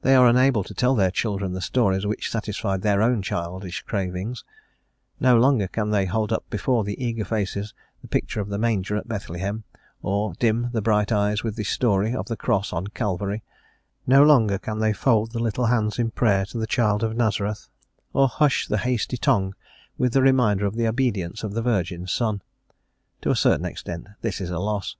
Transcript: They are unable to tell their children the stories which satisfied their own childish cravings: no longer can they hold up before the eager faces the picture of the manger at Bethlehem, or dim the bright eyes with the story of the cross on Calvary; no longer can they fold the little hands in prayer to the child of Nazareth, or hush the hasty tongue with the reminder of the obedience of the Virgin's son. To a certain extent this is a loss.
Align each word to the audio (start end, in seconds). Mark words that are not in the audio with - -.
They 0.00 0.14
are 0.14 0.26
unable 0.26 0.64
to 0.64 0.72
tell 0.72 0.94
their 0.94 1.10
children 1.10 1.52
the 1.52 1.60
stories 1.60 2.06
which 2.06 2.30
satisfied 2.30 2.80
their 2.80 3.02
own 3.02 3.20
childish 3.20 3.82
cravings: 3.82 4.42
no 5.20 5.36
longer 5.36 5.68
can 5.68 5.90
they 5.90 6.06
hold 6.06 6.32
up 6.32 6.48
before 6.48 6.82
the 6.82 6.98
eager 7.04 7.26
faces 7.26 7.74
the 8.00 8.08
picture 8.08 8.40
of 8.40 8.48
the 8.48 8.56
manger 8.56 8.96
at 8.96 9.06
Bethlehem, 9.06 9.64
or 10.00 10.32
dim 10.38 10.70
the 10.72 10.80
bright 10.80 11.12
eyes 11.12 11.44
with 11.44 11.56
the 11.56 11.62
story 11.62 12.14
of 12.14 12.26
the 12.28 12.38
cross 12.38 12.72
on 12.72 12.86
Calvary; 12.86 13.42
no 14.06 14.22
longer 14.24 14.56
can 14.56 14.78
they 14.78 14.94
fold 14.94 15.32
the 15.32 15.40
little 15.42 15.66
hands 15.66 15.98
in 15.98 16.10
prayer 16.10 16.46
to 16.46 16.56
the 16.56 16.66
child 16.66 17.02
of 17.02 17.14
Nazareth, 17.14 17.68
or 18.14 18.28
hush 18.28 18.66
the 18.66 18.78
hasty 18.78 19.18
tongue 19.18 19.54
with 19.98 20.14
the 20.14 20.22
reminder 20.22 20.64
of 20.64 20.76
the 20.76 20.86
obedience 20.88 21.42
of 21.44 21.52
the 21.52 21.60
Virgin's 21.60 22.10
son. 22.10 22.40
To 23.20 23.30
a 23.30 23.36
certain 23.36 23.66
extent 23.66 24.06
this 24.22 24.40
is 24.40 24.48
a 24.48 24.58
loss. 24.58 24.96